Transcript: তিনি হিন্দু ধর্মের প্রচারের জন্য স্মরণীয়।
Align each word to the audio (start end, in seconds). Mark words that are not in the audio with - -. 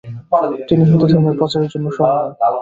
তিনি 0.67 0.83
হিন্দু 0.89 1.05
ধর্মের 1.11 1.35
প্রচারের 1.39 1.69
জন্য 1.73 1.87
স্মরণীয়। 1.95 2.31